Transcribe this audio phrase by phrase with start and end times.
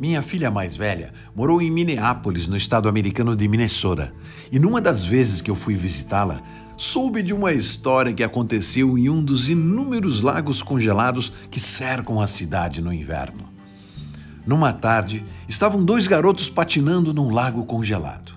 [0.00, 4.14] Minha filha mais velha morou em Minneapolis, no estado americano de Minnesota,
[4.52, 6.40] e numa das vezes que eu fui visitá-la,
[6.76, 12.28] soube de uma história que aconteceu em um dos inúmeros lagos congelados que cercam a
[12.28, 13.48] cidade no inverno.
[14.46, 18.32] Numa tarde, estavam dois garotos patinando num lago congelado.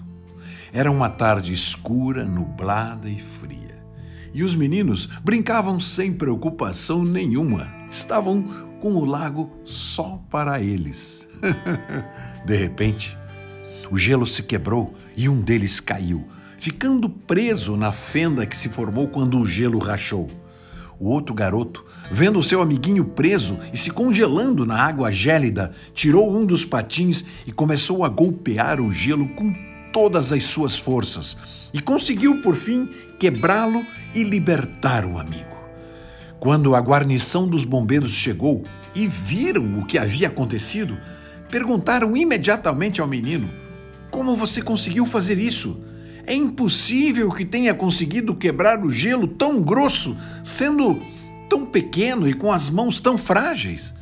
[0.74, 3.80] Era uma tarde escura, nublada e fria.
[4.34, 7.81] E os meninos brincavam sem preocupação nenhuma.
[7.92, 8.44] Estavam
[8.80, 11.28] com o lago só para eles.
[12.46, 13.18] De repente,
[13.92, 16.26] o gelo se quebrou e um deles caiu,
[16.58, 20.30] ficando preso na fenda que se formou quando o gelo rachou.
[20.98, 26.46] O outro garoto, vendo seu amiguinho preso e se congelando na água gélida, tirou um
[26.46, 29.54] dos patins e começou a golpear o gelo com
[29.92, 31.36] todas as suas forças
[31.74, 32.90] e conseguiu, por fim,
[33.20, 35.51] quebrá-lo e libertar o amigo.
[36.42, 38.64] Quando a guarnição dos bombeiros chegou
[38.96, 40.98] e viram o que havia acontecido,
[41.52, 43.48] perguntaram imediatamente ao menino:
[44.10, 45.80] Como você conseguiu fazer isso?
[46.26, 51.00] É impossível que tenha conseguido quebrar o gelo tão grosso, sendo
[51.48, 53.94] tão pequeno e com as mãos tão frágeis.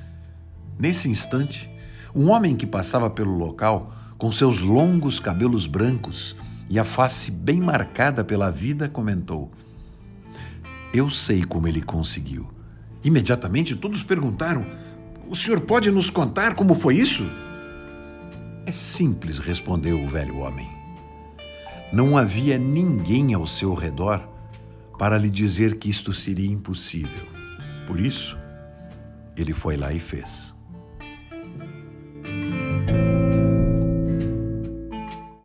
[0.79, 1.69] Nesse instante,
[2.15, 6.37] um homem que passava pelo local, com seus longos cabelos brancos
[6.69, 9.51] e a face bem marcada pela vida, comentou:
[10.93, 12.49] Eu sei como ele conseguiu.
[13.03, 14.65] Imediatamente todos perguntaram:
[15.27, 17.29] O senhor pode nos contar como foi isso?
[18.65, 20.69] É simples, respondeu o velho homem.
[21.91, 24.27] Não havia ninguém ao seu redor
[24.97, 27.25] para lhe dizer que isto seria impossível.
[27.87, 28.37] Por isso,
[29.35, 30.53] ele foi lá e fez.